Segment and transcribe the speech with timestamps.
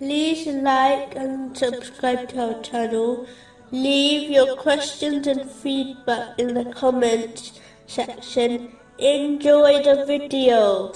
[0.00, 3.26] like and subscribe to our channel.
[3.70, 8.72] Leave your questions and feedback in the comments section.
[8.98, 10.92] Enjoy the video.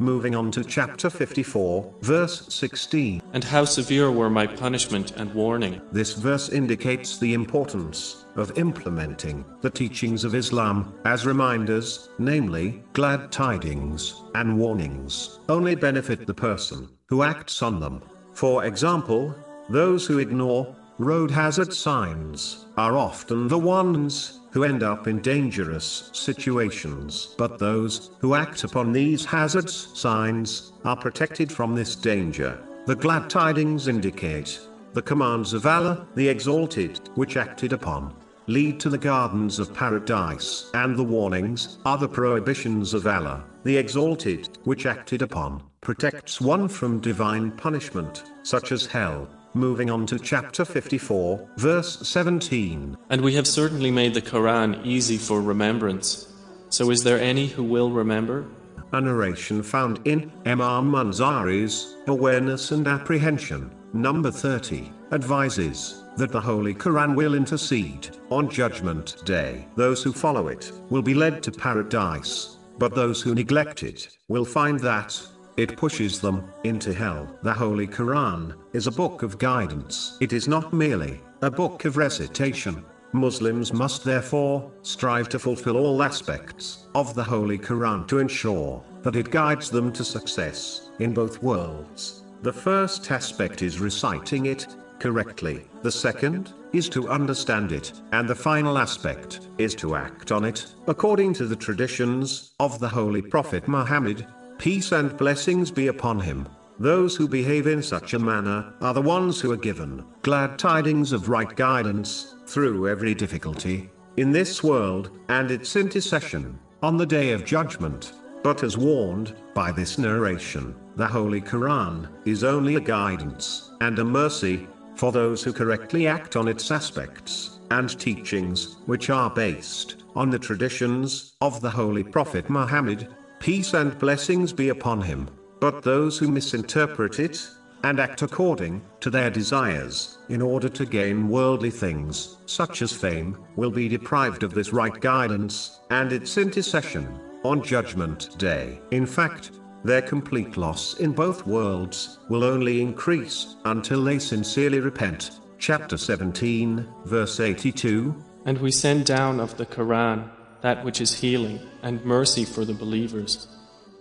[0.00, 3.20] Moving on to chapter 54, verse 16.
[3.32, 5.80] And how severe were my punishment and warning?
[5.90, 13.32] This verse indicates the importance of implementing the teachings of Islam as reminders, namely, glad
[13.32, 18.00] tidings and warnings, only benefit the person who acts on them.
[18.38, 19.34] For example,
[19.68, 26.08] those who ignore road hazard signs are often the ones who end up in dangerous
[26.12, 27.34] situations.
[27.36, 32.56] But those who act upon these hazards signs are protected from this danger.
[32.86, 34.60] The glad tidings indicate
[34.92, 38.14] the commands of Allah, the Exalted, which acted upon
[38.48, 43.76] lead to the gardens of paradise, and the warnings are the prohibitions of Allah, the
[43.76, 49.28] Exalted, which acted upon protects one from divine punishment, such as hell.
[49.54, 52.96] Moving on to chapter 54, verse 17.
[53.10, 56.32] And we have certainly made the Quran easy for remembrance.
[56.70, 58.46] So is there any who will remember?
[58.92, 66.74] A narration found in Imam Munzari's Awareness and Apprehension, number 30, advises that the Holy
[66.74, 69.68] Quran will intercede on Judgment Day.
[69.76, 74.44] Those who follow it will be led to paradise, but those who neglect it will
[74.44, 75.16] find that
[75.56, 77.38] it pushes them into hell.
[77.44, 80.18] The Holy Quran is a book of guidance.
[80.20, 82.84] It is not merely a book of recitation.
[83.12, 89.14] Muslims must therefore strive to fulfill all aspects of the Holy Quran to ensure that
[89.14, 92.24] it guides them to success in both worlds.
[92.42, 94.66] The first aspect is reciting it
[94.98, 100.44] correctly, the second is to understand it, and the final aspect is to act on
[100.44, 104.26] it according to the traditions of the Holy Prophet Muhammad
[104.58, 106.48] Peace and blessings be upon him.
[106.80, 111.12] Those who behave in such a manner are the ones who are given glad tidings
[111.12, 117.30] of right guidance through every difficulty in this world and its intercession on the day
[117.30, 118.14] of judgment.
[118.42, 124.04] But as warned by this narration, the Holy Quran is only a guidance and a
[124.04, 124.66] mercy
[124.98, 130.38] for those who correctly act on its aspects and teachings, which are based on the
[130.38, 133.08] traditions of the Holy Prophet Muhammad
[133.40, 135.28] Peace and blessings be upon him.
[135.60, 137.48] But those who misinterpret it,
[137.84, 143.38] and act according to their desires, in order to gain worldly things, such as fame,
[143.54, 148.80] will be deprived of this right guidance, and its intercession, on Judgment Day.
[148.90, 149.52] In fact,
[149.88, 155.40] their complete loss in both worlds will only increase until they sincerely repent.
[155.58, 158.14] Chapter 17, verse 82.
[158.44, 160.28] And we send down of the Quran
[160.60, 163.48] that which is healing and mercy for the believers,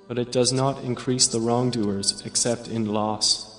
[0.10, 3.57] but it does not increase the wrongdoers except in loss.